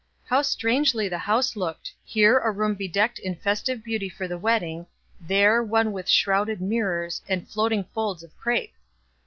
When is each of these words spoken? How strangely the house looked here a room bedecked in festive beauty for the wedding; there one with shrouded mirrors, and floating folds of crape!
How 0.25 0.41
strangely 0.41 1.07
the 1.07 1.19
house 1.19 1.55
looked 1.55 1.93
here 2.03 2.39
a 2.39 2.49
room 2.49 2.73
bedecked 2.73 3.19
in 3.19 3.35
festive 3.35 3.83
beauty 3.83 4.09
for 4.09 4.27
the 4.27 4.39
wedding; 4.39 4.87
there 5.19 5.61
one 5.63 5.91
with 5.91 6.09
shrouded 6.09 6.59
mirrors, 6.59 7.21
and 7.29 7.47
floating 7.47 7.83
folds 7.83 8.23
of 8.23 8.35
crape! 8.35 8.73